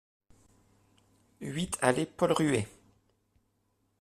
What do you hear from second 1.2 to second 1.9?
huit